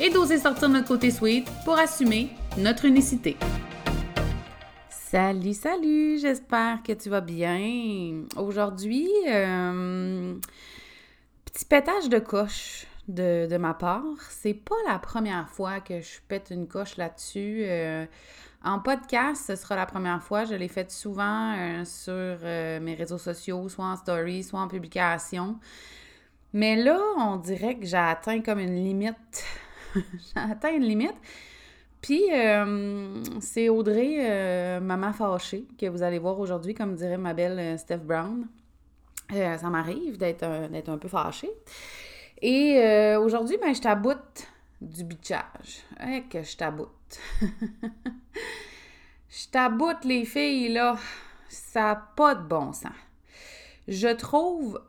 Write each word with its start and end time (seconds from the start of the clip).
et 0.00 0.10
d'oser 0.10 0.38
sortir 0.38 0.68
notre 0.68 0.86
côté 0.86 1.10
sweet 1.10 1.48
pour 1.64 1.78
assumer 1.78 2.30
notre 2.56 2.84
unicité. 2.84 3.36
Salut, 4.90 5.54
salut, 5.54 6.18
j'espère 6.18 6.82
que 6.82 6.92
tu 6.92 7.08
vas 7.08 7.20
bien. 7.20 8.24
Aujourd'hui, 8.36 9.08
euh, 9.26 10.34
petit 11.46 11.64
pétage 11.64 12.08
de 12.08 12.18
coche 12.18 12.86
de, 13.08 13.56
ma 13.56 13.74
part. 13.74 14.04
C'est 14.28 14.54
pas 14.54 14.76
la 14.86 14.98
première 14.98 15.48
fois 15.48 15.80
que 15.80 16.00
je 16.00 16.20
pète 16.28 16.48
une 16.50 16.68
coche 16.68 16.96
là-dessus. 16.96 17.62
Euh, 17.64 18.04
en 18.62 18.80
podcast, 18.80 19.44
ce 19.46 19.56
sera 19.56 19.76
la 19.76 19.86
première 19.86 20.22
fois. 20.22 20.44
Je 20.44 20.54
l'ai 20.54 20.68
fait 20.68 20.90
souvent 20.90 21.54
euh, 21.56 21.84
sur 21.84 22.38
mes 22.82 22.94
réseaux 22.94 23.18
sociaux, 23.18 23.68
soit 23.68 23.86
en 23.86 23.96
story, 23.96 24.44
soit 24.44 24.60
en 24.60 24.68
publication. 24.68 25.58
Mais 26.52 26.76
là, 26.76 27.00
on 27.18 27.36
dirait 27.36 27.76
que 27.76 27.86
j'ai 27.86 27.96
atteint 27.96 28.40
comme 28.42 28.58
une 28.58 28.84
limite 28.84 29.44
j'ai 29.94 30.40
atteint 30.40 30.72
une 30.72 30.84
limite. 30.84 31.16
Puis, 32.00 32.22
euh, 32.32 33.22
c'est 33.40 33.68
Audrey, 33.68 34.18
euh, 34.20 34.80
maman 34.80 35.12
fâchée, 35.12 35.66
que 35.78 35.86
vous 35.86 36.02
allez 36.02 36.18
voir 36.18 36.38
aujourd'hui, 36.38 36.74
comme 36.74 36.94
dirait 36.94 37.18
ma 37.18 37.34
belle 37.34 37.58
euh, 37.58 37.76
Steph 37.76 37.98
Brown. 37.98 38.46
ça 39.30 39.68
m'arrive 39.68 40.16
d'être 40.16 40.44
un, 40.44 40.72
un 40.72 40.98
peu 40.98 41.08
fâchée. 41.08 41.50
Et 42.40 43.16
aujourd'hui, 43.16 43.58
ben, 43.60 43.74
je 43.74 43.80
t'aboute 43.80 44.46
du 44.80 45.02
bitchage. 45.02 45.82
Eh, 46.06 46.22
que 46.30 46.44
je 46.44 46.56
t'aboute. 46.56 47.18
je 49.28 49.48
t'aboute, 49.50 50.04
les 50.04 50.24
filles, 50.24 50.68
là. 50.68 50.96
Ça 51.48 51.80
n'a 51.80 51.96
pas 52.14 52.36
de 52.36 52.46
bon 52.46 52.72
sens. 52.72 52.92
Je 53.88 54.08
trouve 54.08 54.80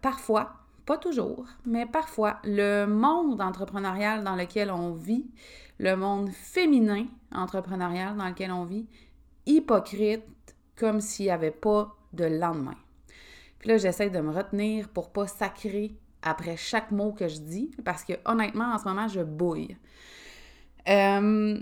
parfois 0.00 0.59
pas 0.90 0.98
toujours, 0.98 1.46
mais 1.64 1.86
parfois, 1.86 2.40
le 2.42 2.84
monde 2.84 3.40
entrepreneurial 3.40 4.24
dans 4.24 4.34
lequel 4.34 4.72
on 4.72 4.90
vit, 4.90 5.30
le 5.78 5.94
monde 5.94 6.30
féminin 6.30 7.06
entrepreneurial 7.32 8.16
dans 8.16 8.26
lequel 8.26 8.50
on 8.50 8.64
vit, 8.64 8.88
hypocrite, 9.46 10.24
comme 10.74 11.00
s'il 11.00 11.26
n'y 11.26 11.30
avait 11.30 11.52
pas 11.52 11.94
de 12.12 12.24
lendemain. 12.24 12.74
Puis 13.60 13.68
là, 13.68 13.76
j'essaie 13.76 14.10
de 14.10 14.18
me 14.18 14.32
retenir 14.32 14.88
pour 14.88 15.12
pas 15.12 15.28
sacrer 15.28 15.92
après 16.22 16.56
chaque 16.56 16.90
mot 16.90 17.12
que 17.12 17.28
je 17.28 17.38
dis, 17.38 17.70
parce 17.84 18.02
que 18.02 18.14
honnêtement, 18.24 18.74
en 18.74 18.78
ce 18.78 18.88
moment, 18.88 19.06
je 19.06 19.20
bouille. 19.20 19.76
Euh, 20.88 21.60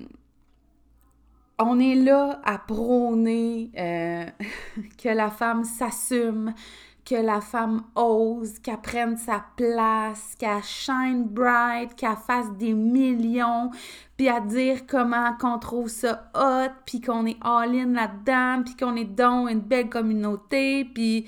on 1.58 1.78
est 1.78 1.96
là 1.96 2.40
à 2.44 2.56
prôner 2.56 3.72
euh, 3.76 4.24
que 5.02 5.10
la 5.10 5.28
femme 5.28 5.64
s'assume, 5.64 6.54
que 7.08 7.14
la 7.14 7.40
femme 7.40 7.84
ose, 7.94 8.58
qu'elle 8.58 8.80
prenne 8.80 9.16
sa 9.16 9.42
place, 9.56 10.34
qu'elle 10.38 10.62
shine 10.62 11.24
bright, 11.24 11.94
qu'elle 11.94 12.16
fasse 12.16 12.50
des 12.58 12.74
millions, 12.74 13.70
puis 14.16 14.28
à 14.28 14.41
dire 14.41 14.86
comment 14.86 15.32
qu'on 15.38 15.58
trouve 15.58 15.88
ça 15.88 16.30
hot, 16.34 16.72
puis 16.84 17.00
qu'on 17.00 17.24
est 17.24 17.38
all-in 17.41 17.92
là-dedans, 17.92 18.62
puis 18.62 18.76
qu'on 18.76 18.94
est 18.97 19.06
dans 19.06 19.48
une 19.48 19.60
belle 19.60 19.88
communauté, 19.88 20.84
puis 20.84 21.26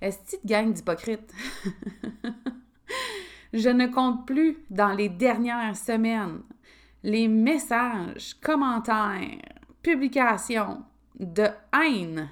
est-ce 0.00 0.36
que 0.36 0.46
gang 0.46 0.72
d'hypocrite? 0.72 1.32
Je 3.52 3.68
ne 3.68 3.86
compte 3.86 4.26
plus 4.26 4.58
dans 4.70 4.92
les 4.92 5.08
dernières 5.08 5.76
semaines 5.76 6.40
les 7.04 7.28
messages, 7.28 8.34
commentaires, 8.42 9.38
publications 9.82 10.82
de 11.18 11.46
haine 11.72 12.28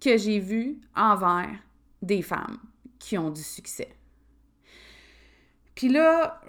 que 0.00 0.16
j'ai 0.16 0.38
vus 0.38 0.78
envers 0.94 1.58
des 2.02 2.22
femmes 2.22 2.58
qui 2.98 3.18
ont 3.18 3.30
du 3.30 3.42
succès. 3.42 3.88
Puis 5.74 5.88
là, 5.88 6.40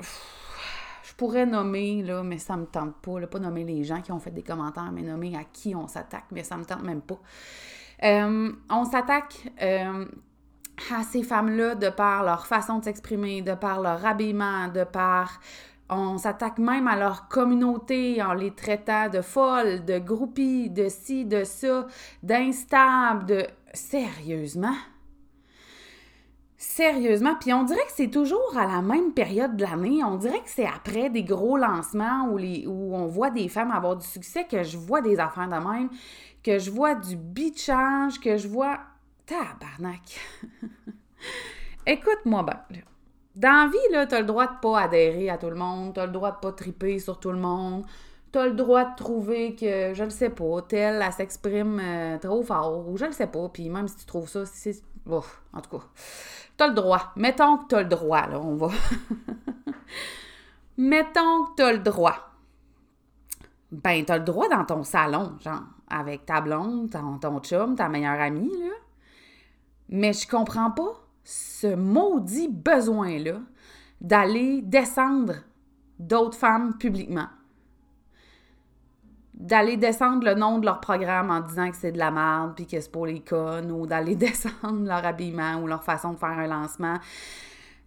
je 1.03 1.13
pourrais 1.13 1.45
nommer, 1.45 2.01
là, 2.01 2.23
mais 2.23 2.39
ça 2.39 2.57
me 2.57 2.65
tente 2.65 2.95
pas, 3.01 3.19
là, 3.19 3.27
pas 3.27 3.39
nommer 3.39 3.63
les 3.63 3.83
gens 3.83 4.01
qui 4.01 4.11
ont 4.11 4.19
fait 4.19 4.31
des 4.31 4.41
commentaires, 4.41 4.91
mais 4.91 5.03
nommer 5.03 5.35
à 5.35 5.43
qui 5.43 5.75
on 5.75 5.87
s'attaque, 5.87 6.25
mais 6.31 6.43
ça 6.43 6.57
me 6.57 6.65
tente 6.65 6.83
même 6.83 7.01
pas. 7.01 7.19
Euh, 8.03 8.51
on 8.69 8.85
s'attaque 8.85 9.51
euh, 9.61 10.05
à 10.91 11.03
ces 11.03 11.23
femmes-là 11.23 11.75
de 11.75 11.89
par 11.89 12.23
leur 12.23 12.47
façon 12.47 12.79
de 12.79 12.85
s'exprimer, 12.85 13.41
de 13.41 13.53
par 13.53 13.81
leur 13.81 14.05
habillement, 14.05 14.67
de 14.69 14.83
par... 14.83 15.39
On 15.91 16.19
s'attaque 16.19 16.59
même 16.59 16.87
à 16.87 16.95
leur 16.95 17.27
communauté 17.29 18.21
en 18.21 18.33
les 18.33 18.51
traitant 18.51 19.09
de 19.09 19.21
folles, 19.21 19.85
de 19.85 19.97
groupies, 19.97 20.69
de 20.69 20.87
ci, 20.87 21.25
de 21.25 21.43
ça, 21.43 21.87
d'instables, 22.21 23.25
de... 23.25 23.47
Sérieusement? 23.73 24.75
Sérieusement, 26.61 27.35
puis 27.39 27.53
on 27.53 27.63
dirait 27.63 27.85
que 27.85 27.93
c'est 27.95 28.09
toujours 28.09 28.57
à 28.57 28.67
la 28.67 28.81
même 28.81 29.13
période 29.13 29.55
de 29.55 29.63
l'année. 29.63 30.03
On 30.03 30.17
dirait 30.17 30.41
que 30.41 30.49
c'est 30.49 30.67
après 30.67 31.09
des 31.09 31.23
gros 31.23 31.55
lancements 31.55 32.27
où, 32.29 32.37
les, 32.37 32.67
on 32.67 33.05
voit 33.05 33.29
des 33.29 33.47
femmes 33.47 33.71
avoir 33.71 33.95
du 33.95 34.05
succès 34.05 34.43
que 34.43 34.61
je 34.61 34.77
vois 34.77 34.99
des 34.99 35.21
affaires 35.21 35.47
de 35.47 35.53
même, 35.53 35.89
que 36.43 36.59
je 36.59 36.69
vois 36.69 36.95
du 36.95 37.15
bitchage, 37.15 38.19
que 38.19 38.35
je 38.35 38.49
vois. 38.49 38.77
Tabarnak! 39.25 40.19
Écoute-moi 41.87 42.43
bien. 42.69 42.81
Dans 43.37 43.63
la 43.63 43.67
vie, 43.67 43.93
là, 43.93 44.05
t'as 44.05 44.19
le 44.19 44.25
droit 44.25 44.47
de 44.47 44.59
pas 44.61 44.81
adhérer 44.81 45.29
à 45.29 45.37
tout 45.37 45.49
le 45.49 45.55
monde, 45.55 45.93
t'as 45.93 46.07
le 46.07 46.11
droit 46.11 46.33
de 46.33 46.39
pas 46.39 46.51
triper 46.51 46.99
sur 46.99 47.21
tout 47.21 47.31
le 47.31 47.39
monde, 47.39 47.85
t'as 48.33 48.47
le 48.47 48.53
droit 48.53 48.83
de 48.83 48.95
trouver 48.97 49.55
que, 49.55 49.93
je 49.93 50.03
ne 50.03 50.09
sais 50.09 50.29
pas, 50.29 50.61
telle, 50.67 51.01
elle 51.01 51.13
s'exprime 51.13 51.79
euh, 51.81 52.17
trop 52.17 52.43
fort, 52.43 52.85
ou 52.89 52.97
je 52.97 53.05
ne 53.05 53.11
sais 53.11 53.27
pas, 53.27 53.47
puis 53.47 53.69
même 53.69 53.87
si 53.87 53.95
tu 53.95 54.05
trouves 54.05 54.27
ça, 54.27 54.45
c'est... 54.45 54.83
en 55.07 55.61
tout 55.61 55.77
cas. 55.77 55.85
T'as 56.57 56.67
le 56.67 56.73
droit. 56.73 57.11
Mettons 57.15 57.57
que 57.57 57.67
t'as 57.67 57.81
le 57.81 57.87
droit, 57.87 58.27
là, 58.27 58.39
on 58.39 58.55
va. 58.55 58.69
Mettons 60.77 61.45
que 61.45 61.55
t'as 61.55 61.71
le 61.71 61.79
droit. 61.79 62.15
Ben, 63.71 64.03
t'as 64.03 64.17
le 64.17 64.23
droit 64.23 64.49
dans 64.49 64.65
ton 64.65 64.83
salon, 64.83 65.37
genre, 65.39 65.63
avec 65.89 66.25
ta 66.25 66.41
blonde, 66.41 66.89
ton, 66.89 67.19
ton 67.19 67.39
chum, 67.39 67.75
ta 67.75 67.87
meilleure 67.87 68.19
amie, 68.19 68.51
là. 68.59 68.73
Mais 69.89 70.13
je 70.13 70.27
comprends 70.27 70.71
pas 70.71 71.07
ce 71.23 71.75
maudit 71.75 72.47
besoin-là 72.47 73.39
d'aller 74.01 74.61
descendre 74.61 75.35
d'autres 75.97 76.37
femmes 76.37 76.77
publiquement 76.77 77.27
d'aller 79.39 79.77
descendre 79.77 80.25
le 80.25 80.35
nom 80.35 80.59
de 80.59 80.65
leur 80.65 80.81
programme 80.81 81.31
en 81.31 81.39
disant 81.39 81.71
que 81.71 81.77
c'est 81.77 81.93
de 81.93 81.97
la 81.97 82.11
merde 82.11 82.53
puis 82.55 82.67
que 82.67 82.79
c'est 82.79 82.91
pour 82.91 83.05
les 83.05 83.21
connes 83.21 83.71
ou 83.71 83.87
d'aller 83.87 84.15
descendre 84.15 84.85
leur 84.85 85.05
habillement 85.05 85.55
ou 85.61 85.67
leur 85.67 85.83
façon 85.83 86.13
de 86.13 86.17
faire 86.17 86.29
un 86.29 86.47
lancement. 86.47 86.95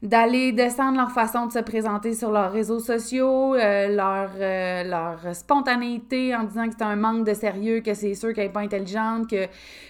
D'aller 0.03 0.51
descendre 0.51 0.97
leur 0.97 1.13
façon 1.13 1.47
de 1.47 1.53
se 1.53 1.61
présenter 1.61 2.15
sur 2.15 2.33
leurs 2.33 2.51
réseaux 2.51 2.81
sociaux, 2.81 3.55
euh, 3.55 3.95
leur, 3.95 4.31
euh, 4.35 4.83
leur 4.83 5.37
spontanéité 5.37 6.35
en 6.35 6.43
disant 6.43 6.67
que 6.67 6.75
c'est 6.77 6.85
un 6.85 6.97
manque 6.97 7.25
de 7.25 7.35
sérieux, 7.35 7.83
que 7.83 7.95
c'est 7.95 8.15
sûr 8.15 8.33
qu'elle 8.33 8.47
n'est 8.47 8.53
pas 8.53 8.63
intelligente, 8.63 9.31
que 9.31 9.47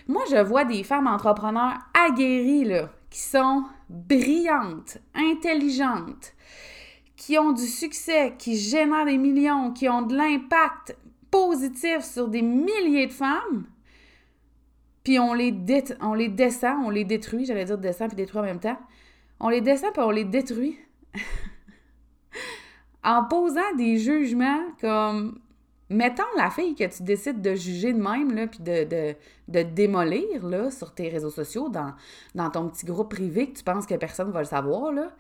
moi 0.09 0.23
je 0.31 0.37
vois 0.37 0.65
des 0.67 0.83
femmes 0.83 1.07
entrepreneurs 1.07 1.79
aguerries 2.07 2.65
là, 2.65 2.91
qui 3.09 3.21
sont 3.21 3.63
brillantes, 3.89 4.99
intelligentes, 5.15 6.35
qui 7.17 7.39
ont 7.39 7.53
du 7.53 7.67
succès, 7.67 8.35
qui 8.37 8.59
génèrent 8.59 9.07
des 9.07 9.17
millions, 9.17 9.71
qui 9.71 9.89
ont 9.89 10.03
de 10.03 10.15
l'impact, 10.15 10.95
positif 11.33 12.05
sur 12.05 12.29
des 12.29 12.43
milliers 12.43 13.09
de 13.09 13.13
femmes, 13.13 13.65
puis 15.03 15.19
on 15.19 15.35
les, 15.35 15.53
on 16.01 16.15
les 16.15 16.29
descend, 16.29 16.85
on 16.85 16.91
les 16.91 17.05
détruit, 17.05 17.45
j'allais 17.45 17.65
dire 17.65 17.79
descend 17.79 18.09
puis 18.09 18.17
détruit 18.17 18.41
en 18.41 18.45
même 18.45 18.61
temps. 18.61 18.79
On 19.41 19.49
les 19.49 19.61
descend 19.61 19.93
puis 19.93 20.03
on 20.03 20.11
les 20.11 20.25
détruit. 20.25 20.79
en 23.05 23.25
posant 23.25 23.75
des 23.77 23.99
jugements 23.99 24.63
comme 24.81 25.41
mettons 25.89 26.23
la 26.37 26.51
fille 26.51 26.75
que 26.75 26.85
tu 26.85 27.03
décides 27.03 27.43
de 27.43 27.55
juger 27.55 27.93
de 27.93 28.01
même, 28.01 28.35
là, 28.35 28.47
puis 28.47 28.61
de, 28.61 29.15
de, 29.49 29.63
démolir 29.63 30.47
là, 30.47 30.71
sur 30.71 30.95
tes 30.95 31.09
réseaux 31.09 31.31
sociaux, 31.31 31.69
dans, 31.69 31.93
dans 32.35 32.51
ton 32.51 32.69
petit 32.69 32.87
groupe 32.87 33.11
privé 33.11 33.51
que 33.51 33.59
tu 33.59 33.65
penses 33.65 33.87
que 33.87 33.95
personne 33.95 34.29
ne 34.29 34.33
va 34.33 34.41
le 34.41 34.47
savoir, 34.47 34.93
là. 34.93 35.11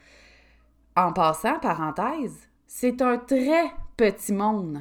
En 0.97 1.13
passant, 1.13 1.59
parenthèse, 1.59 2.49
c'est 2.67 3.03
un 3.03 3.19
très 3.19 3.73
petit 3.97 4.33
monde 4.33 4.81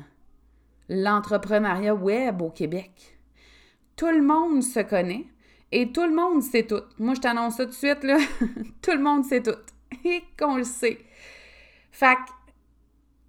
l'entrepreneuriat 0.92 1.96
web 1.96 2.42
au 2.42 2.50
Québec. 2.50 3.18
Tout 3.96 4.12
le 4.12 4.22
monde 4.22 4.62
se 4.62 4.82
connaît 4.82 5.26
et 5.72 5.92
tout 5.94 6.04
le 6.04 6.14
monde 6.14 6.44
sait 6.44 6.64
tout. 6.64 6.82
Moi, 7.00 7.14
je 7.16 7.22
t'annonce 7.22 7.56
ça 7.56 7.64
tout 7.64 7.72
de 7.72 7.76
suite, 7.76 8.04
là. 8.04 8.18
tout 8.82 8.92
le 8.92 9.02
monde 9.02 9.24
sait 9.24 9.42
tout. 9.42 9.58
Et 10.04 10.22
qu'on 10.38 10.58
le 10.58 10.66
sait. 10.66 11.00
Fait 11.92 12.18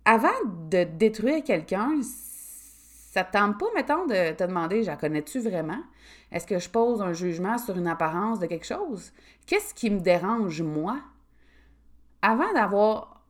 avant 0.05 0.29
de 0.71 0.83
détruire 0.83 1.45
quelqu'un, 1.45 2.01
ça 2.03 3.23
te 3.23 3.33
tente 3.33 3.59
pas, 3.59 3.67
mettons, 3.77 4.07
de 4.07 4.33
te 4.33 4.43
demander, 4.43 4.83
je 4.83 4.89
la 4.89 4.97
connais-tu 4.97 5.39
vraiment? 5.39 5.81
Est-ce 6.33 6.47
que 6.47 6.59
je 6.59 6.69
pose 6.69 7.01
un 7.01 7.13
jugement 7.13 7.59
sur 7.59 7.77
une 7.77 7.87
apparence 7.87 8.41
de 8.41 8.47
quelque 8.47 8.67
chose? 8.67 9.13
Qu'est-ce 9.47 9.73
qui 9.73 9.89
me 9.91 10.01
dérange, 10.01 10.63
moi? 10.63 10.99
Avant 12.23 12.53
d'avoir 12.55 13.25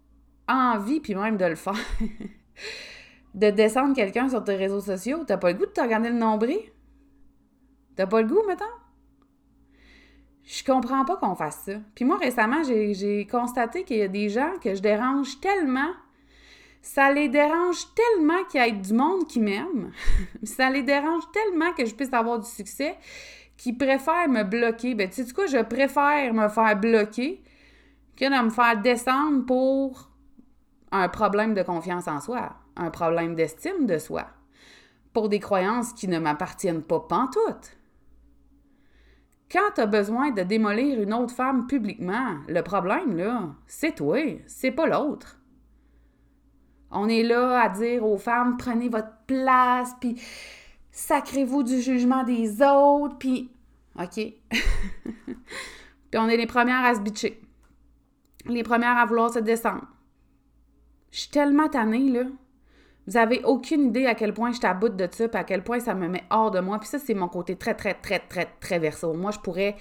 envie, 0.49 1.00
puis 1.00 1.14
même 1.14 1.37
de 1.37 1.44
le 1.44 1.56
faire, 1.56 1.75
de 3.34 3.50
descendre 3.50 3.94
quelqu'un 3.94 4.29
sur 4.29 4.44
tes 4.44 4.56
réseaux 4.56 4.81
sociaux, 4.81 5.25
t'as 5.26 5.38
pas 5.38 5.52
le 5.52 5.58
goût 5.58 5.67
de 5.67 5.70
te 5.70 5.81
regarder 5.81 6.11
le 6.11 6.17
nombril? 6.17 6.61
T'as 7.96 8.06
pas 8.06 8.23
le 8.23 8.29
goût, 8.29 8.43
mettons? 8.46 8.64
Je 10.44 10.64
comprends 10.64 11.05
pas 11.05 11.17
qu'on 11.17 11.34
fasse 11.34 11.62
ça. 11.67 11.75
Puis 11.94 12.05
moi, 12.05 12.17
récemment, 12.17 12.62
j'ai 12.64 13.26
constaté 13.31 13.84
qu'il 13.84 13.99
y 13.99 14.02
a 14.02 14.08
des 14.08 14.29
gens 14.29 14.52
que 14.62 14.75
je 14.75 14.82
dérange 14.82 15.40
tellement 15.40 15.93
ça 16.82 17.12
les 17.12 17.29
dérange 17.29 17.87
tellement 17.94 18.43
qu'il 18.50 18.61
y 18.61 18.64
ait 18.64 18.73
du 18.73 18.93
monde 18.93 19.26
qui 19.26 19.40
m'aime. 19.40 19.93
ça 20.43 20.69
les 20.69 20.82
dérange 20.82 21.23
tellement 21.32 21.73
que 21.73 21.87
je 21.87 21.94
puisse 21.94 22.12
avoir 22.12 22.40
du 22.40 22.50
succès 22.50 22.96
qu'ils 23.56 23.79
préfèrent 23.79 24.29
me 24.29 24.43
bloquer. 24.43 24.94
Ben, 24.94 25.08
tu 25.08 25.25
sais 25.25 25.32
quoi, 25.32 25.46
je 25.46 25.62
préfère 25.62 26.34
me 26.34 26.49
faire 26.49 26.76
bloquer 26.76 27.43
que 28.17 28.25
de 28.25 28.44
me 28.44 28.50
faire 28.50 28.82
descendre 28.82 29.46
pour 29.46 30.11
un 30.90 31.08
problème 31.08 31.55
de 31.55 31.62
confiance 31.62 32.08
en 32.08 32.20
soi, 32.20 32.56
un 32.76 32.90
problème 32.90 33.34
d'estime 33.34 33.86
de 33.86 33.98
soi, 33.98 34.26
pour 35.12 35.28
des 35.28 35.40
croyances 35.40 35.92
qui 35.92 36.08
ne 36.08 36.19
m'appartiennent 36.19 36.82
pas 36.82 37.00
pantoute. 37.00 37.76
Quand 39.50 39.70
tu 39.74 39.82
as 39.82 39.86
besoin 39.86 40.30
de 40.30 40.42
démolir 40.42 41.00
une 41.00 41.12
autre 41.12 41.34
femme 41.34 41.66
publiquement, 41.66 42.36
le 42.48 42.62
problème, 42.62 43.16
là, 43.16 43.50
c'est 43.66 43.94
toi, 43.94 44.42
c'est 44.46 44.70
pas 44.70 44.86
l'autre. 44.86 45.38
On 46.90 47.08
est 47.08 47.22
là 47.22 47.60
à 47.60 47.69
dire 47.69 48.04
aux 48.04 48.16
femmes, 48.16 48.56
prenez 48.56 48.88
votre 48.88 49.12
place, 49.26 49.94
puis 50.00 50.20
sacrez-vous 50.90 51.62
du 51.62 51.80
jugement 51.80 52.24
des 52.24 52.62
autres, 52.62 53.19
puis... 53.19 53.50
OK. 53.98 54.14
puis 54.16 56.19
on 56.19 56.28
est 56.28 56.38
les 56.38 56.46
premières 56.46 56.84
à 56.84 56.94
se 56.94 57.00
bitcher. 57.00 57.42
Les 58.46 58.62
premières 58.62 58.96
à 58.96 59.04
vouloir 59.04 59.30
se 59.30 59.38
descendre. 59.38 59.86
Je 61.10 61.20
suis 61.20 61.30
tellement 61.30 61.69
tannée, 61.69 62.08
là. 62.08 62.24
Vous 63.06 63.16
avez 63.16 63.43
aucune 63.44 63.87
idée 63.87 64.06
à 64.06 64.14
quel 64.14 64.32
point 64.32 64.52
je 64.52 64.60
t'aboute 64.60 64.96
de 64.96 65.08
ça, 65.10 65.25
à 65.32 65.44
quel 65.44 65.64
point 65.64 65.81
ça 65.81 65.94
me 65.94 66.08
met 66.08 66.22
hors 66.31 66.50
de 66.50 66.60
moi. 66.60 66.78
Puis 66.78 66.88
ça, 66.88 66.99
c'est 66.99 67.14
mon 67.14 67.28
côté 67.28 67.56
très, 67.56 67.75
très, 67.75 67.94
très, 67.94 68.20
très, 68.20 68.46
très 68.60 68.78
verso. 68.78 69.12
Moi, 69.12 69.32
je 69.32 69.38
pourrais 69.38 69.76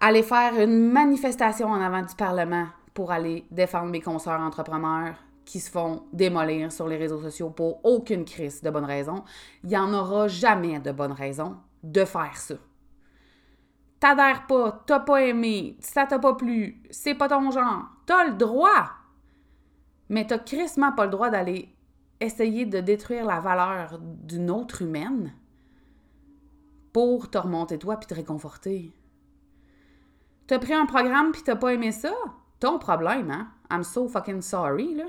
aller 0.00 0.22
faire 0.22 0.58
une 0.60 0.90
manifestation 0.90 1.68
en 1.68 1.80
avant 1.80 2.02
du 2.02 2.14
Parlement 2.14 2.66
pour 2.94 3.10
aller 3.10 3.44
défendre 3.50 3.90
mes 3.90 4.00
consoeurs 4.00 4.40
entrepreneurs, 4.40 5.16
qui 5.44 5.60
se 5.60 5.70
font 5.70 6.04
démolir 6.12 6.72
sur 6.72 6.86
les 6.86 6.96
réseaux 6.96 7.20
sociaux 7.20 7.50
pour 7.50 7.84
aucune 7.84 8.24
crise 8.24 8.62
de 8.62 8.70
bonne 8.70 8.84
raison. 8.84 9.24
Il 9.62 9.70
n'y 9.70 9.76
en 9.76 9.92
aura 9.92 10.28
jamais 10.28 10.78
de 10.78 10.92
bonne 10.92 11.12
raison 11.12 11.56
de 11.82 12.04
faire 12.04 12.36
ça. 12.36 12.54
T'adhères 14.00 14.46
pas, 14.46 14.82
t'as 14.86 15.00
pas 15.00 15.22
aimé, 15.22 15.76
ça 15.80 16.06
t'a 16.06 16.18
pas 16.18 16.34
plu, 16.34 16.82
c'est 16.90 17.14
pas 17.14 17.28
ton 17.28 17.50
genre. 17.50 17.84
T'as 18.06 18.24
le 18.26 18.34
droit! 18.34 18.90
Mais 20.08 20.26
t'as 20.26 20.38
crissement 20.38 20.92
pas 20.92 21.04
le 21.04 21.10
droit 21.10 21.30
d'aller 21.30 21.73
essayer 22.20 22.66
de 22.66 22.80
détruire 22.80 23.24
la 23.24 23.40
valeur 23.40 23.98
d'une 24.00 24.50
autre 24.50 24.82
humaine 24.82 25.34
pour 26.92 27.30
te 27.30 27.38
remonter 27.38 27.78
toi 27.78 27.96
puis 27.96 28.06
te 28.06 28.14
réconforter. 28.14 28.92
T'as 30.46 30.58
pris 30.58 30.74
un 30.74 30.86
programme 30.86 31.32
puis 31.32 31.42
t'as 31.42 31.56
pas 31.56 31.72
aimé 31.72 31.90
ça? 31.90 32.12
Ton 32.60 32.78
problème, 32.78 33.30
hein? 33.30 33.48
I'm 33.70 33.82
so 33.82 34.08
fucking 34.08 34.42
sorry, 34.42 34.94
là. 34.94 35.06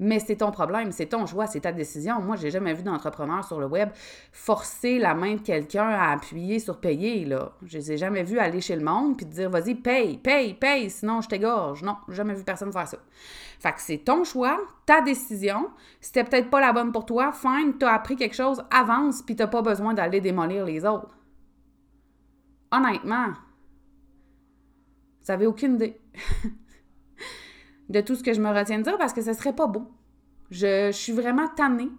Mais 0.00 0.18
c'est 0.18 0.36
ton 0.36 0.50
problème, 0.50 0.90
c'est 0.90 1.06
ton 1.06 1.24
choix, 1.24 1.46
c'est 1.46 1.60
ta 1.60 1.72
décision. 1.72 2.20
Moi, 2.20 2.34
j'ai 2.34 2.50
jamais 2.50 2.74
vu 2.74 2.82
d'entrepreneur 2.82 3.44
sur 3.44 3.60
le 3.60 3.66
web 3.66 3.90
forcer 4.32 4.98
la 4.98 5.14
main 5.14 5.34
de 5.36 5.40
quelqu'un 5.40 5.88
à 5.88 6.10
appuyer 6.10 6.58
sur 6.58 6.80
payer, 6.80 7.24
là. 7.24 7.52
Je 7.64 7.78
les 7.78 7.92
ai 7.92 7.96
jamais 7.96 8.24
vus 8.24 8.40
aller 8.40 8.60
chez 8.60 8.74
le 8.74 8.84
monde 8.84 9.16
puis 9.16 9.26
dire 9.26 9.50
vas-y, 9.50 9.76
paye, 9.76 10.18
paye, 10.18 10.54
paye, 10.54 10.90
sinon 10.90 11.20
je 11.20 11.28
t'égorge. 11.28 11.82
Non, 11.82 11.96
jamais 12.08 12.34
vu 12.34 12.42
personne 12.42 12.72
faire 12.72 12.88
ça. 12.88 12.98
Fait 13.60 13.74
c'est 13.78 13.98
ton 13.98 14.24
choix, 14.24 14.60
ta 14.84 15.00
décision. 15.00 15.70
C'était 16.00 16.24
peut-être 16.24 16.50
pas 16.50 16.60
la 16.60 16.72
bonne 16.72 16.90
pour 16.90 17.06
toi, 17.06 17.32
fine, 17.32 17.74
t'as 17.78 17.92
appris 17.92 18.16
quelque 18.16 18.34
chose, 18.34 18.64
avance, 18.70 19.22
puis 19.22 19.36
t'as 19.36 19.46
pas 19.46 19.62
besoin 19.62 19.94
d'aller 19.94 20.20
démolir 20.20 20.64
les 20.64 20.84
autres. 20.84 21.16
Honnêtement, 22.72 23.28
vous 25.22 25.30
avez 25.30 25.46
aucune 25.46 25.76
idée. 25.76 26.00
de 27.88 28.00
tout 28.00 28.14
ce 28.14 28.22
que 28.22 28.32
je 28.32 28.40
me 28.40 28.48
retiens 28.48 28.78
de 28.78 28.82
dire 28.82 28.98
parce 28.98 29.12
que 29.12 29.22
ce 29.22 29.32
serait 29.32 29.52
pas 29.52 29.66
beau. 29.66 29.86
Je, 30.50 30.90
suis 30.92 31.12
vraiment 31.12 31.48
tannée, 31.48 31.90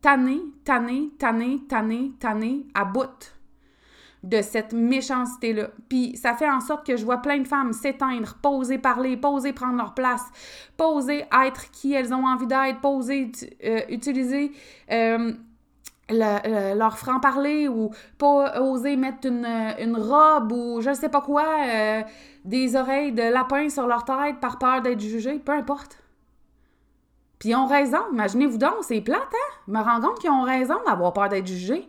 tannée, 0.00 0.40
tannée, 0.64 1.10
tannée, 1.18 1.60
tannée, 1.68 2.12
tannée, 2.18 2.66
à 2.74 2.84
bout 2.84 3.34
de 4.22 4.40
cette 4.40 4.72
méchanceté-là. 4.72 5.68
Puis 5.88 6.16
ça 6.16 6.34
fait 6.34 6.48
en 6.48 6.60
sorte 6.60 6.86
que 6.86 6.96
je 6.96 7.04
vois 7.04 7.18
plein 7.18 7.38
de 7.38 7.46
femmes 7.46 7.72
s'éteindre, 7.72 8.38
poser 8.42 8.78
parler, 8.78 9.16
poser 9.16 9.52
prendre 9.52 9.76
leur 9.76 9.94
place, 9.94 10.24
poser 10.76 11.24
être 11.44 11.70
qui 11.70 11.92
elles 11.92 12.12
ont 12.14 12.26
envie 12.26 12.46
d'être, 12.46 12.80
poser 12.80 13.30
euh, 13.64 13.80
utiliser 13.90 14.52
euh, 14.90 15.32
leur 16.10 16.98
franc-parler 16.98 17.68
ou 17.68 17.90
pas 18.18 18.60
oser 18.60 18.96
mettre 18.96 19.26
une, 19.26 19.96
robe 19.96 20.52
ou 20.52 20.80
je 20.80 20.90
ne 20.90 20.94
sais 20.94 21.08
pas 21.08 21.20
quoi, 21.20 21.46
euh, 21.66 22.02
des 22.44 22.76
oreilles 22.76 23.12
de 23.12 23.22
lapin 23.22 23.68
sur 23.68 23.86
leur 23.86 24.04
tête 24.04 24.40
par 24.40 24.58
peur 24.58 24.82
d'être 24.82 25.00
jugés, 25.00 25.38
peu 25.38 25.52
importe. 25.52 25.98
Puis 27.38 27.50
ils 27.50 27.54
ont 27.56 27.66
raison, 27.66 27.98
imaginez-vous 28.12 28.58
donc, 28.58 28.76
c'est 28.82 29.00
plate, 29.00 29.20
hein? 29.22 29.54
Je 29.66 29.72
me 29.72 29.80
rends 29.80 30.00
compte 30.00 30.18
qu'ils 30.18 30.30
ont 30.30 30.42
raison 30.42 30.76
d'avoir 30.86 31.12
peur 31.12 31.28
d'être 31.28 31.46
jugés. 31.46 31.88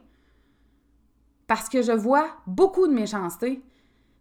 Parce 1.47 1.69
que 1.69 1.81
je 1.81 1.91
vois 1.91 2.27
beaucoup 2.47 2.87
de 2.87 2.93
méchanceté. 2.93 3.61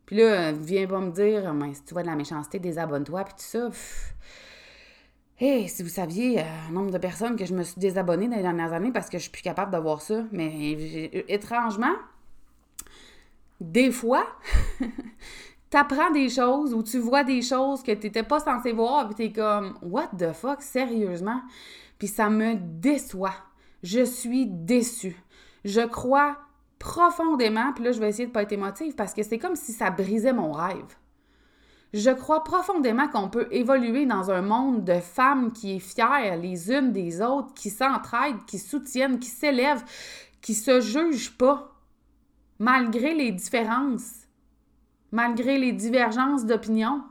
Puis 0.06 0.17
là, 0.17 0.52
viens 0.52 0.87
pas 0.87 1.00
me 1.00 1.11
dire, 1.11 1.55
mais 1.55 1.73
si 1.73 1.82
tu 1.85 1.94
vois 1.94 2.02
de 2.02 2.08
la 2.08 2.14
méchanceté, 2.14 2.58
désabonne-toi, 2.58 3.25
puis 3.25 3.35
tout 3.35 3.43
ça. 3.43 3.70
Si 5.69 5.82
vous 5.82 5.91
saviez 5.91 6.37
le 6.37 6.41
euh, 6.41 6.73
nombre 6.73 6.91
de 6.91 6.96
personnes 6.96 7.37
que 7.37 7.44
je 7.44 7.55
me 7.55 7.62
suis 7.64 7.79
désabonnée 7.79 8.29
dans 8.29 8.37
les 8.37 8.43
dernières 8.43 8.73
années 8.73 8.93
parce 8.93 9.11
que 9.11 9.19
je 9.19 9.25
suis 9.25 9.31
plus 9.31 9.43
capable 9.43 9.73
de 9.73 9.76
voir 9.76 10.00
ça. 10.00 10.23
Mais 10.32 10.73
étrangement, 11.29 11.93
des 13.61 13.91
fois, 13.91 14.26
tu 15.70 15.77
apprends 15.77 16.10
des 16.13 16.31
choses 16.31 16.72
ou 16.72 16.82
tu 16.82 16.98
vois 16.98 17.24
des 17.24 17.43
choses 17.43 17.82
que 17.82 17.93
tu 17.93 18.06
n'étais 18.06 18.22
pas 18.22 18.41
censé 18.41 18.72
voir 18.72 19.10
et 19.10 19.15
tu 19.15 19.22
es 19.24 19.32
comme 19.32 19.77
What 19.82 20.13
the 20.19 20.32
fuck, 20.32 20.63
sérieusement? 20.63 21.43
Puis 21.98 22.08
ça 22.08 22.31
me 22.31 22.55
déçoit. 22.55 23.36
Je 23.82 24.03
suis 24.03 24.46
déçue. 24.46 25.22
Je 25.67 25.82
crois 25.82 26.39
profondément, 26.79 27.72
puis 27.74 27.84
là, 27.84 27.93
je 27.93 28.01
vais 28.01 28.08
essayer 28.08 28.27
de 28.27 28.32
pas 28.32 28.43
être 28.43 28.53
émotive 28.53 28.94
parce 28.94 29.13
que 29.13 29.22
c'est 29.22 29.39
comme 29.39 29.56
si 29.56 29.72
ça 29.72 29.91
brisait 29.91 30.32
mon 30.32 30.53
rêve. 30.53 30.96
Je 31.94 32.10
crois 32.10 32.43
profondément 32.43 33.06
qu'on 33.06 33.29
peut 33.29 33.46
évoluer 33.53 34.05
dans 34.05 34.32
un 34.32 34.43
monde 34.43 34.82
de 34.82 34.98
femmes 34.98 35.53
qui 35.53 35.77
est 35.77 35.79
fière 35.79 36.36
les 36.36 36.72
unes 36.72 36.91
des 36.91 37.22
autres, 37.22 37.55
qui 37.55 37.70
s'entraident, 37.70 38.44
qui 38.48 38.58
soutiennent, 38.58 39.20
qui 39.20 39.29
s'élèvent, 39.29 39.84
qui 40.41 40.55
se 40.55 40.81
jugent 40.81 41.39
pas, 41.39 41.72
malgré 42.58 43.15
les 43.15 43.31
différences, 43.31 44.27
malgré 45.13 45.56
les 45.56 45.70
divergences 45.70 46.44
d'opinion. 46.44 47.05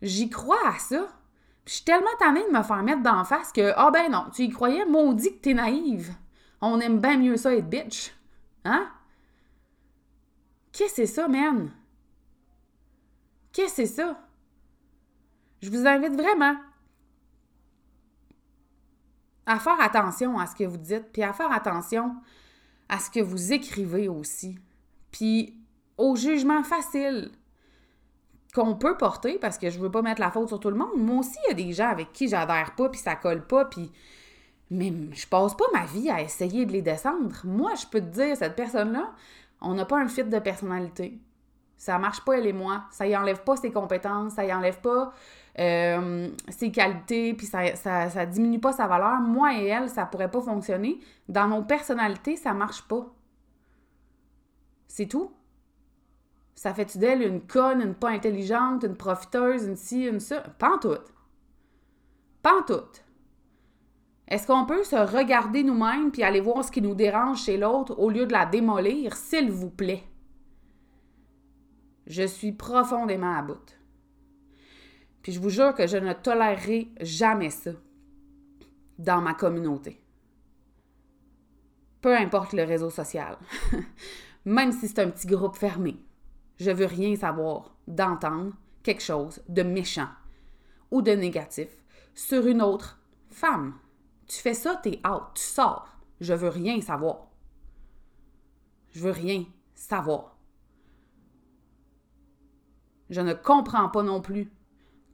J'y 0.00 0.30
crois 0.30 0.66
à 0.66 0.78
ça. 0.78 1.06
je 1.66 1.74
suis 1.74 1.84
tellement 1.84 2.06
tannée 2.18 2.46
de 2.50 2.56
me 2.56 2.62
faire 2.62 2.82
mettre 2.82 3.02
d'en 3.02 3.24
face 3.24 3.52
que, 3.52 3.74
ah 3.76 3.90
ben 3.90 4.10
non, 4.10 4.24
tu 4.34 4.44
y 4.44 4.48
croyais, 4.48 4.86
maudit 4.86 5.36
que 5.36 5.42
t'es 5.42 5.54
naïve. 5.54 6.14
On 6.62 6.80
aime 6.80 6.98
bien 6.98 7.18
mieux 7.18 7.36
ça 7.36 7.54
être 7.54 7.68
bitch. 7.68 8.14
Hein? 8.64 8.88
Qu'est-ce 10.72 10.96
que 10.96 10.96
c'est 10.96 11.06
ça, 11.06 11.28
man? 11.28 11.70
Qu'est-ce 13.56 13.76
que 13.76 13.86
c'est 13.86 13.94
ça? 13.94 14.20
Je 15.62 15.70
vous 15.70 15.86
invite 15.86 16.12
vraiment 16.12 16.56
à 19.46 19.58
faire 19.58 19.80
attention 19.80 20.38
à 20.38 20.46
ce 20.46 20.54
que 20.54 20.64
vous 20.64 20.76
dites, 20.76 21.10
puis 21.10 21.22
à 21.22 21.32
faire 21.32 21.50
attention 21.50 22.16
à 22.90 22.98
ce 22.98 23.08
que 23.08 23.20
vous 23.20 23.54
écrivez 23.54 24.08
aussi, 24.08 24.58
puis 25.10 25.58
au 25.96 26.16
jugement 26.16 26.64
facile 26.64 27.30
qu'on 28.54 28.74
peut 28.74 28.98
porter, 28.98 29.38
parce 29.38 29.56
que 29.56 29.70
je 29.70 29.78
veux 29.78 29.90
pas 29.90 30.02
mettre 30.02 30.20
la 30.20 30.30
faute 30.30 30.48
sur 30.48 30.60
tout 30.60 30.68
le 30.68 30.76
monde. 30.76 30.94
Moi 30.98 31.20
aussi, 31.20 31.38
il 31.46 31.48
y 31.48 31.52
a 31.52 31.66
des 31.66 31.72
gens 31.72 31.88
avec 31.88 32.12
qui 32.12 32.28
j'adhère 32.28 32.74
pas, 32.74 32.90
puis 32.90 33.00
ça 33.00 33.16
colle 33.16 33.46
pas, 33.46 33.64
puis... 33.64 33.90
Mais 34.70 34.92
je 35.12 35.26
passe 35.28 35.56
pas 35.56 35.64
ma 35.72 35.86
vie 35.86 36.10
à 36.10 36.20
essayer 36.20 36.66
de 36.66 36.72
les 36.72 36.82
descendre. 36.82 37.40
Moi, 37.44 37.72
je 37.76 37.86
peux 37.86 38.00
te 38.00 38.06
dire, 38.06 38.36
cette 38.36 38.56
personne-là, 38.56 39.14
on 39.62 39.72
n'a 39.72 39.86
pas 39.86 39.98
un 39.98 40.08
fit 40.08 40.24
de 40.24 40.38
personnalité. 40.40 41.18
Ça 41.76 41.98
marche 41.98 42.24
pas, 42.24 42.38
elle 42.38 42.46
et 42.46 42.52
moi. 42.52 42.84
Ça 42.90 43.06
y 43.06 43.16
enlève 43.16 43.42
pas 43.42 43.56
ses 43.56 43.70
compétences, 43.70 44.34
ça 44.34 44.44
y 44.44 44.52
enlève 44.52 44.80
pas 44.80 45.12
euh, 45.58 46.28
ses 46.48 46.70
qualités, 46.70 47.34
puis 47.34 47.46
ça, 47.46 47.74
ça, 47.76 48.26
diminue 48.26 48.60
pas 48.60 48.72
sa 48.72 48.86
valeur. 48.86 49.20
Moi 49.20 49.54
et 49.54 49.66
elle, 49.66 49.88
ça 49.88 50.06
pourrait 50.06 50.30
pas 50.30 50.40
fonctionner. 50.40 51.00
Dans 51.28 51.48
nos 51.48 51.62
personnalités, 51.62 52.36
ça 52.36 52.52
marche 52.54 52.82
pas. 52.82 53.06
C'est 54.88 55.06
tout. 55.06 55.30
Ça 56.54 56.72
fait-tu 56.72 56.98
d'elle 56.98 57.22
une 57.22 57.42
conne, 57.42 57.82
une 57.82 57.94
pas 57.94 58.10
intelligente, 58.10 58.82
une 58.82 58.96
profiteuse, 58.96 59.64
une 59.64 59.76
ci, 59.76 60.04
une 60.06 60.20
ça? 60.20 60.40
Pas 60.58 60.74
en 60.74 60.78
tout. 60.78 60.98
Pas 62.42 62.58
en 62.60 62.62
tout. 62.62 62.88
Est-ce 64.28 64.46
qu'on 64.46 64.64
peut 64.64 64.82
se 64.82 64.96
regarder 64.96 65.62
nous-mêmes 65.62 66.10
puis 66.10 66.22
aller 66.22 66.40
voir 66.40 66.64
ce 66.64 66.72
qui 66.72 66.82
nous 66.82 66.94
dérange 66.94 67.42
chez 67.42 67.58
l'autre 67.58 67.98
au 67.98 68.10
lieu 68.10 68.26
de 68.26 68.32
la 68.32 68.46
démolir, 68.46 69.14
s'il 69.14 69.50
vous 69.50 69.70
plaît? 69.70 70.02
Je 72.06 72.26
suis 72.26 72.52
profondément 72.52 73.36
à 73.36 73.42
bout. 73.42 73.78
Puis 75.22 75.32
je 75.32 75.40
vous 75.40 75.50
jure 75.50 75.74
que 75.74 75.86
je 75.86 75.96
ne 75.96 76.12
tolérerai 76.12 76.88
jamais 77.00 77.50
ça 77.50 77.72
dans 78.98 79.20
ma 79.20 79.34
communauté. 79.34 80.00
Peu 82.00 82.16
importe 82.16 82.52
le 82.52 82.62
réseau 82.62 82.90
social, 82.90 83.36
même 84.44 84.70
si 84.70 84.86
c'est 84.86 85.00
un 85.00 85.10
petit 85.10 85.26
groupe 85.26 85.56
fermé, 85.56 85.96
je 86.58 86.70
veux 86.70 86.86
rien 86.86 87.16
savoir 87.16 87.76
d'entendre 87.88 88.52
quelque 88.82 89.02
chose 89.02 89.42
de 89.48 89.62
méchant 89.62 90.08
ou 90.92 91.02
de 91.02 91.10
négatif 91.10 91.68
sur 92.14 92.46
une 92.46 92.62
autre 92.62 93.00
femme. 93.28 93.74
Tu 94.28 94.40
fais 94.40 94.54
ça, 94.54 94.76
t'es 94.76 95.00
out, 95.06 95.34
tu 95.34 95.42
sors. 95.42 95.88
Je 96.20 96.34
veux 96.34 96.48
rien 96.48 96.80
savoir. 96.80 97.28
Je 98.92 99.00
veux 99.00 99.10
rien 99.10 99.44
savoir. 99.74 100.35
Je 103.10 103.20
ne 103.20 103.32
comprends 103.32 103.88
pas 103.88 104.02
non 104.02 104.20
plus 104.20 104.50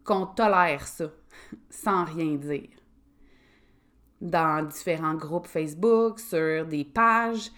qu'on 0.05 0.27
tolère 0.27 0.87
ça 0.87 1.07
sans 1.71 2.05
rien 2.05 2.35
dire. 2.37 2.71
Dans 4.21 4.67
différents 4.67 5.15
groupes 5.15 5.47
Facebook, 5.47 6.19
sur 6.19 6.67
des 6.67 6.85
pages, 6.85 7.51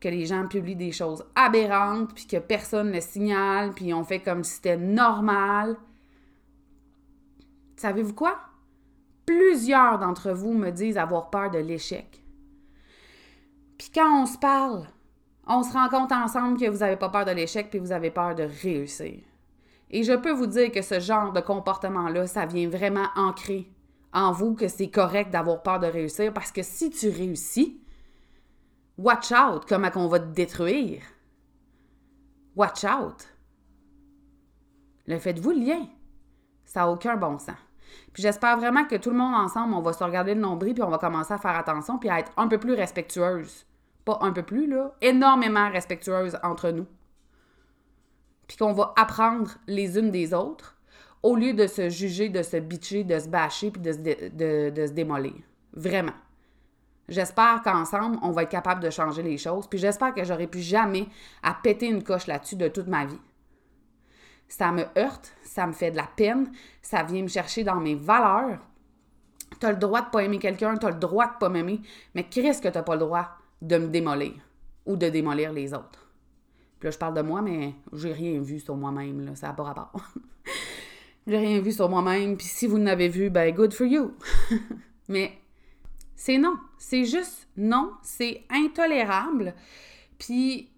que 0.00 0.08
les 0.08 0.26
gens 0.26 0.48
publient 0.48 0.76
des 0.76 0.92
choses 0.92 1.24
aberrantes, 1.34 2.14
puis 2.14 2.26
que 2.26 2.38
personne 2.38 2.90
ne 2.90 3.00
signale, 3.00 3.72
puis 3.72 3.92
on 3.92 4.04
fait 4.04 4.20
comme 4.20 4.44
si 4.44 4.54
c'était 4.54 4.76
normal. 4.76 5.76
Savez-vous 7.76 8.14
quoi? 8.14 8.38
Plusieurs 9.26 9.98
d'entre 9.98 10.32
vous 10.32 10.52
me 10.52 10.70
disent 10.70 10.98
avoir 10.98 11.30
peur 11.30 11.50
de 11.50 11.58
l'échec. 11.58 12.22
Puis 13.78 13.90
quand 13.94 14.22
on 14.22 14.26
se 14.26 14.38
parle, 14.38 14.86
on 15.46 15.62
se 15.62 15.72
rend 15.72 15.88
compte 15.88 16.12
ensemble 16.12 16.58
que 16.58 16.68
vous 16.68 16.78
n'avez 16.78 16.96
pas 16.96 17.08
peur 17.08 17.24
de 17.24 17.32
l'échec, 17.32 17.70
puis 17.70 17.78
vous 17.78 17.92
avez 17.92 18.10
peur 18.10 18.34
de 18.34 18.48
réussir. 18.62 19.20
Et 19.90 20.04
je 20.04 20.12
peux 20.12 20.30
vous 20.30 20.46
dire 20.46 20.70
que 20.70 20.82
ce 20.82 21.00
genre 21.00 21.32
de 21.32 21.40
comportement-là, 21.40 22.26
ça 22.26 22.46
vient 22.46 22.68
vraiment 22.68 23.08
ancrer 23.16 23.70
en 24.12 24.32
vous 24.32 24.54
que 24.54 24.68
c'est 24.68 24.90
correct 24.90 25.30
d'avoir 25.30 25.62
peur 25.62 25.80
de 25.80 25.86
réussir 25.86 26.32
parce 26.32 26.52
que 26.52 26.62
si 26.62 26.90
tu 26.90 27.08
réussis, 27.08 27.80
watch 28.98 29.32
out 29.32 29.64
comment 29.68 29.90
on 29.96 30.06
va 30.06 30.20
te 30.20 30.32
détruire. 30.32 31.02
Watch 32.54 32.84
out. 32.84 33.28
Le 35.06 35.18
faites-vous 35.18 35.50
le 35.50 35.60
lien. 35.60 35.86
Ça 36.64 36.80
n'a 36.80 36.90
aucun 36.90 37.16
bon 37.16 37.38
sens. 37.38 37.56
Puis 38.12 38.22
j'espère 38.22 38.56
vraiment 38.58 38.84
que 38.84 38.94
tout 38.94 39.10
le 39.10 39.16
monde 39.16 39.34
ensemble, 39.34 39.74
on 39.74 39.80
va 39.80 39.92
se 39.92 40.04
regarder 40.04 40.34
le 40.34 40.40
nombril 40.40 40.74
puis 40.74 40.82
on 40.82 40.90
va 40.90 40.98
commencer 40.98 41.34
à 41.34 41.38
faire 41.38 41.56
attention 41.56 41.98
puis 41.98 42.08
à 42.08 42.20
être 42.20 42.32
un 42.36 42.46
peu 42.46 42.58
plus 42.58 42.74
respectueuse. 42.74 43.66
Pas 44.04 44.18
un 44.22 44.32
peu 44.32 44.42
plus, 44.42 44.68
là, 44.68 44.94
énormément 45.00 45.68
respectueuse 45.68 46.38
entre 46.42 46.70
nous 46.70 46.86
puis 48.50 48.56
qu'on 48.56 48.72
va 48.72 48.92
apprendre 48.96 49.58
les 49.68 49.96
unes 49.96 50.10
des 50.10 50.34
autres, 50.34 50.76
au 51.22 51.36
lieu 51.36 51.54
de 51.54 51.68
se 51.68 51.88
juger, 51.88 52.30
de 52.30 52.42
se 52.42 52.56
bitcher, 52.56 53.04
de 53.04 53.16
se 53.16 53.28
bâcher, 53.28 53.70
puis 53.70 53.80
de 53.80 53.92
se, 53.92 54.92
démolir. 54.92 55.36
Vraiment. 55.72 56.14
J'espère 57.08 57.62
qu'ensemble, 57.62 58.18
on 58.22 58.32
va 58.32 58.42
être 58.42 58.48
capable 58.48 58.82
de 58.82 58.90
changer 58.90 59.22
les 59.22 59.38
choses, 59.38 59.68
puis 59.68 59.78
j'espère 59.78 60.12
que 60.14 60.24
j'aurai 60.24 60.48
plus 60.48 60.62
jamais 60.62 61.06
à 61.44 61.54
péter 61.54 61.86
une 61.86 62.02
coche 62.02 62.26
là-dessus 62.26 62.56
de 62.56 62.66
toute 62.66 62.88
ma 62.88 63.04
vie. 63.04 63.20
Ça 64.48 64.72
me 64.72 64.82
heurte, 64.98 65.32
ça 65.44 65.68
me 65.68 65.72
fait 65.72 65.92
de 65.92 65.96
la 65.96 66.08
peine, 66.16 66.50
ça 66.82 67.04
vient 67.04 67.22
me 67.22 67.28
chercher 67.28 67.62
dans 67.62 67.78
mes 67.78 67.94
valeurs. 67.94 68.58
T'as 69.60 69.70
le 69.70 69.78
droit 69.78 70.02
de 70.02 70.10
pas 70.10 70.24
aimer 70.24 70.40
quelqu'un, 70.40 70.76
t'as 70.76 70.90
le 70.90 70.98
droit 70.98 71.28
de 71.28 71.38
pas 71.38 71.50
m'aimer, 71.50 71.82
mais 72.16 72.24
qu'est-ce 72.24 72.60
que 72.60 72.68
t'as 72.68 72.82
pas 72.82 72.94
le 72.94 73.00
droit 73.02 73.28
de 73.62 73.78
me 73.78 73.86
démolir 73.86 74.34
ou 74.86 74.96
de 74.96 75.08
démolir 75.08 75.52
les 75.52 75.72
autres? 75.72 76.09
Puis 76.80 76.86
là, 76.86 76.90
je 76.92 76.98
parle 76.98 77.14
de 77.14 77.20
moi, 77.20 77.42
mais 77.42 77.74
j'ai 77.92 78.12
rien 78.12 78.40
vu 78.40 78.58
sur 78.58 78.74
moi-même, 78.74 79.20
là. 79.20 79.36
Ça 79.36 79.48
n'a 79.48 79.52
pas 79.52 79.64
rapport. 79.64 80.00
j'ai 81.26 81.36
rien 81.36 81.60
vu 81.60 81.72
sur 81.72 81.90
moi-même, 81.90 82.38
puis 82.38 82.46
si 82.46 82.66
vous 82.66 82.78
n'avez 82.78 83.08
vu, 83.08 83.28
ben 83.28 83.54
good 83.54 83.74
for 83.74 83.86
you. 83.86 84.14
mais 85.08 85.38
c'est 86.16 86.38
non. 86.38 86.56
C'est 86.78 87.04
juste 87.04 87.48
non. 87.58 87.92
C'est 88.02 88.44
intolérable. 88.48 89.54
Puis 90.18 90.70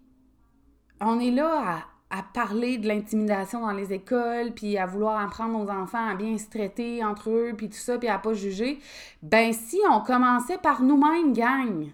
on 0.99 1.21
est 1.21 1.31
là 1.31 1.85
à, 2.09 2.23
parler 2.33 2.77
de 2.77 2.87
l'intimidation 2.87 3.61
dans 3.61 3.71
les 3.71 3.93
écoles, 3.93 4.51
puis 4.53 4.77
à 4.77 4.85
vouloir 4.85 5.19
apprendre 5.19 5.57
nos 5.57 5.71
enfants 5.71 6.09
à 6.09 6.15
bien 6.15 6.37
se 6.37 6.49
traiter 6.49 7.03
entre 7.03 7.29
eux, 7.29 7.53
puis 7.57 7.69
tout 7.69 7.77
ça, 7.77 7.97
puis 7.97 8.09
à 8.09 8.19
pas 8.19 8.33
juger. 8.33 8.79
Ben 9.21 9.53
si 9.53 9.79
on 9.89 10.01
commençait 10.01 10.57
par 10.57 10.83
nous-mêmes, 10.83 11.33
gang 11.33 11.87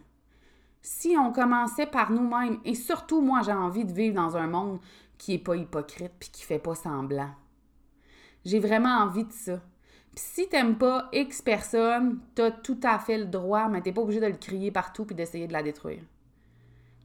si 0.81 1.15
on 1.17 1.31
commençait 1.31 1.85
par 1.85 2.11
nous-mêmes, 2.11 2.59
et 2.65 2.75
surtout 2.75 3.21
moi 3.21 3.41
j'ai 3.43 3.53
envie 3.53 3.85
de 3.85 3.91
vivre 3.91 4.15
dans 4.15 4.37
un 4.37 4.47
monde 4.47 4.79
qui 5.17 5.31
n'est 5.31 5.39
pas 5.39 5.55
hypocrite 5.55 6.13
puis 6.19 6.29
qui 6.29 6.43
fait 6.43 6.59
pas 6.59 6.75
semblant. 6.75 7.31
J'ai 8.45 8.59
vraiment 8.59 8.99
envie 8.99 9.25
de 9.25 9.33
ça. 9.33 9.59
Puis 10.15 10.25
si 10.25 10.49
t'aimes 10.49 10.77
pas 10.77 11.09
X 11.11 11.41
personne, 11.41 12.19
t'as 12.35 12.51
tout 12.51 12.79
à 12.83 12.97
fait 12.99 13.17
le 13.17 13.25
droit, 13.25 13.67
mais 13.67 13.81
t'es 13.81 13.91
pas 13.91 14.01
obligé 14.01 14.19
de 14.19 14.27
le 14.27 14.37
crier 14.37 14.71
partout 14.71 15.05
puis 15.05 15.15
d'essayer 15.15 15.47
de 15.47 15.53
la 15.53 15.61
détruire. 15.61 16.01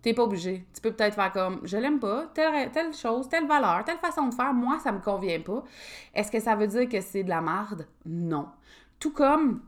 T'es 0.01 0.15
pas 0.15 0.23
obligé. 0.23 0.67
Tu 0.75 0.81
peux 0.81 0.93
peut-être 0.93 1.15
faire 1.15 1.33
comme 1.33 1.61
je 1.65 1.77
l'aime 1.77 1.99
pas, 1.99 2.27
telle, 2.35 2.71
telle 2.71 2.93
chose, 2.93 3.29
telle 3.29 3.47
valeur, 3.47 3.85
telle 3.85 3.99
façon 3.99 4.29
de 4.29 4.35
faire, 4.35 4.53
moi 4.53 4.79
ça 4.79 4.93
me 4.93 5.01
convient 5.01 5.41
pas. 5.41 5.65
Est-ce 6.15 6.31
que 6.31 6.41
ça 6.41 6.55
veut 6.55 6.67
dire 6.67 6.89
que 6.89 7.01
c'est 7.01 7.25
de 7.25 7.31
la 7.31 7.41
marde? 7.41 7.87
Non. 8.05 8.49
Tout 9.01 9.13
comme 9.13 9.63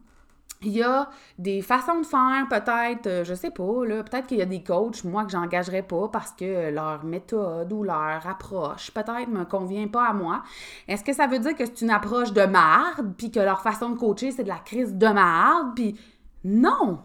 il 0.63 0.73
y 0.73 0.83
a 0.83 1.09
des 1.39 1.61
façons 1.61 2.01
de 2.01 2.07
faire, 2.07 2.47
peut-être, 2.49 3.07
euh, 3.07 3.25
je 3.25 3.35
sais 3.35 3.51
pas, 3.51 3.63
peut-être 3.65 4.27
qu'il 4.27 4.39
y 4.39 4.43
a 4.43 4.47
des 4.47 4.63
coachs, 4.63 5.05
moi, 5.05 5.25
que 5.25 5.31
j'engagerais 5.31 5.83
pas 5.83 6.09
parce 6.09 6.33
que 6.33 6.71
leur 6.71 7.05
méthode 7.05 7.73
ou 7.73 7.83
leur 7.83 8.27
approche, 8.27 8.91
peut-être, 8.91 9.29
me 9.29 9.45
convient 9.45 9.89
pas 9.89 10.09
à 10.09 10.13
moi. 10.13 10.43
Est-ce 10.89 11.05
que 11.05 11.13
ça 11.13 11.27
veut 11.27 11.39
dire 11.39 11.55
que 11.55 11.67
c'est 11.67 11.83
une 11.83 11.91
approche 11.91 12.33
de 12.33 12.45
marde, 12.45 13.15
puis 13.17 13.31
que 13.31 13.41
leur 13.41 13.61
façon 13.61 13.91
de 13.91 13.99
coacher, 13.99 14.31
c'est 14.31 14.45
de 14.45 14.49
la 14.49 14.59
crise 14.59 14.95
de 14.95 15.09
marde, 15.09 15.75
puis 15.75 15.99
non! 16.45 17.01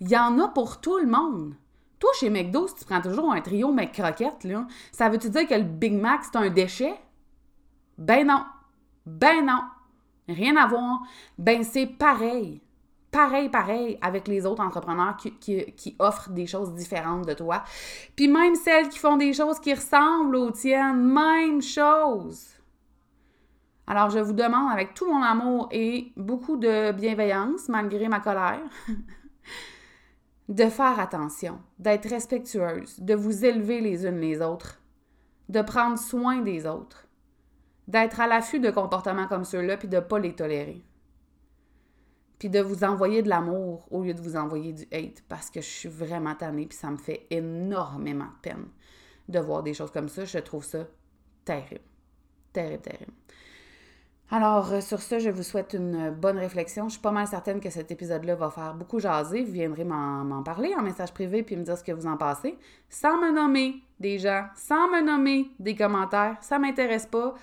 Il 0.00 0.08
y 0.08 0.16
en 0.16 0.38
a 0.40 0.48
pour 0.48 0.80
tout 0.80 0.98
le 0.98 1.06
monde. 1.06 1.54
Toi, 2.00 2.10
chez 2.18 2.30
McDo, 2.30 2.66
si 2.66 2.74
tu 2.74 2.84
prends 2.84 3.00
toujours 3.00 3.32
un 3.32 3.40
trio 3.40 3.70
McCroquette, 3.70 4.42
là, 4.44 4.66
ça 4.90 5.08
veut-tu 5.08 5.30
dire 5.30 5.46
que 5.46 5.54
le 5.54 5.62
Big 5.62 5.92
Mac, 5.92 6.22
c'est 6.24 6.36
un 6.36 6.50
déchet? 6.50 6.94
Ben 7.98 8.26
non! 8.26 8.44
Ben 9.06 9.46
non! 9.46 9.60
Rien 10.32 10.56
à 10.56 10.66
voir. 10.66 11.02
Ben, 11.38 11.62
c'est 11.62 11.86
pareil. 11.86 12.60
Pareil, 13.10 13.50
pareil 13.50 13.98
avec 14.00 14.26
les 14.26 14.46
autres 14.46 14.62
entrepreneurs 14.62 15.16
qui, 15.18 15.96
offrent 15.98 16.30
des 16.30 16.46
choses 16.46 16.72
différentes 16.72 17.26
de 17.26 17.34
toi. 17.34 17.62
Puis 18.16 18.26
même 18.26 18.54
celles 18.54 18.88
qui 18.88 18.98
font 18.98 19.18
des 19.18 19.34
choses 19.34 19.60
qui 19.60 19.74
ressemblent 19.74 20.36
aux 20.36 20.50
tiennes, 20.50 21.12
même 21.12 21.60
chose. 21.60 22.48
Alors, 23.86 24.08
je 24.08 24.18
vous 24.18 24.32
demande 24.32 24.72
avec 24.72 24.94
tout 24.94 25.12
mon 25.12 25.22
amour 25.22 25.68
et 25.72 26.12
beaucoup 26.16 26.56
de 26.56 26.92
bienveillance, 26.92 27.68
malgré 27.68 28.08
ma 28.08 28.20
colère, 28.20 28.62
de 30.48 30.64
faire 30.64 30.98
attention, 30.98 31.60
d'être 31.78 32.08
respectueuse, 32.08 32.98
de 32.98 33.14
vous 33.14 33.44
élever 33.44 33.82
les 33.82 34.06
unes 34.06 34.20
les 34.20 34.40
autres, 34.40 34.80
de 35.50 35.60
prendre 35.60 35.98
soin 35.98 36.40
des 36.40 36.64
autres 36.64 37.06
d'être 37.88 38.20
à 38.20 38.26
l'affût 38.26 38.60
de 38.60 38.70
comportements 38.70 39.26
comme 39.26 39.44
ceux-là, 39.44 39.76
puis 39.76 39.88
de 39.88 39.96
ne 39.96 40.00
pas 40.00 40.18
les 40.18 40.34
tolérer. 40.34 40.84
Puis 42.38 42.48
de 42.48 42.60
vous 42.60 42.84
envoyer 42.84 43.22
de 43.22 43.28
l'amour 43.28 43.86
au 43.90 44.02
lieu 44.02 44.14
de 44.14 44.20
vous 44.20 44.36
envoyer 44.36 44.72
du 44.72 44.82
hate, 44.92 45.22
parce 45.28 45.50
que 45.50 45.60
je 45.60 45.66
suis 45.66 45.88
vraiment 45.88 46.34
tannée, 46.34 46.66
puis 46.66 46.78
ça 46.78 46.90
me 46.90 46.96
fait 46.96 47.26
énormément 47.30 48.26
de 48.26 48.40
peine 48.42 48.66
de 49.28 49.38
voir 49.38 49.62
des 49.62 49.74
choses 49.74 49.90
comme 49.90 50.08
ça. 50.08 50.24
Je 50.24 50.38
trouve 50.38 50.64
ça 50.64 50.86
terrible. 51.44 51.84
Terrible, 52.52 52.82
terrible. 52.82 53.12
Alors, 54.34 54.72
euh, 54.72 54.80
sur 54.80 55.02
ce, 55.02 55.18
je 55.18 55.28
vous 55.28 55.42
souhaite 55.42 55.74
une 55.74 56.08
bonne 56.08 56.38
réflexion. 56.38 56.88
Je 56.88 56.92
suis 56.92 57.02
pas 57.02 57.10
mal 57.10 57.26
certaine 57.26 57.60
que 57.60 57.68
cet 57.68 57.90
épisode-là 57.90 58.34
va 58.34 58.48
faire 58.48 58.72
beaucoup 58.72 58.98
jaser. 58.98 59.42
Vous 59.42 59.52
viendrez 59.52 59.84
m'en 59.84 60.42
parler 60.42 60.72
en 60.74 60.80
message 60.80 61.12
privé 61.12 61.42
puis 61.42 61.54
me 61.54 61.62
dire 61.62 61.76
ce 61.76 61.84
que 61.84 61.92
vous 61.92 62.06
en 62.06 62.16
pensez. 62.16 62.56
Sans 62.88 63.20
me 63.20 63.30
nommer 63.30 63.74
des 64.00 64.18
gens, 64.18 64.46
sans 64.56 64.88
me 64.88 65.02
nommer 65.02 65.50
des 65.58 65.76
commentaires. 65.76 66.38
Ça 66.40 66.58
m'intéresse 66.58 67.04
pas. 67.04 67.34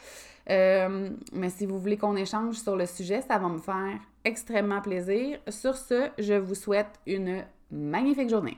Euh, 0.49 1.09
mais 1.31 1.51
si 1.51 1.67
vous 1.67 1.77
voulez 1.77 1.97
qu'on 1.97 2.15
échange 2.15 2.55
sur 2.55 2.75
le 2.75 2.87
sujet, 2.87 3.21
ça 3.21 3.37
va 3.37 3.49
me 3.49 3.59
faire 3.59 3.99
extrêmement 4.25 4.81
plaisir. 4.81 5.37
Sur 5.47 5.77
ce, 5.77 6.09
je 6.17 6.33
vous 6.33 6.55
souhaite 6.55 6.99
une 7.05 7.43
magnifique 7.69 8.31
journée. 8.31 8.57